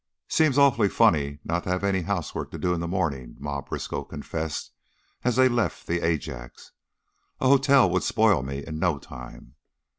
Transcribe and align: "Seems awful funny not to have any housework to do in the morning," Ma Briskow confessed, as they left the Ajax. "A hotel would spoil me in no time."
"Seems 0.29 0.57
awful 0.57 0.89
funny 0.89 1.37
not 1.43 1.63
to 1.63 1.69
have 1.69 1.83
any 1.83 2.01
housework 2.01 2.49
to 2.49 2.57
do 2.57 2.73
in 2.73 2.79
the 2.79 2.87
morning," 2.87 3.35
Ma 3.37 3.61
Briskow 3.61 4.03
confessed, 4.03 4.71
as 5.23 5.35
they 5.35 5.47
left 5.47 5.85
the 5.85 6.01
Ajax. 6.03 6.71
"A 7.39 7.47
hotel 7.47 7.87
would 7.91 8.01
spoil 8.01 8.41
me 8.41 8.65
in 8.65 8.79
no 8.79 8.97
time." 8.97 9.53